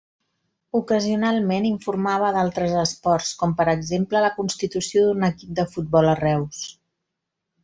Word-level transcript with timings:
Ocasionalment 0.77 1.67
informava 1.71 2.31
d'altres 2.37 2.73
esports, 2.85 3.29
com 3.43 3.53
per 3.59 3.67
exemple 3.77 4.23
la 4.27 4.33
constitució 4.41 5.05
d'un 5.11 5.29
equip 5.29 5.55
de 5.61 5.67
futbol 5.77 6.11
a 6.17 6.21
Reus. 6.23 6.65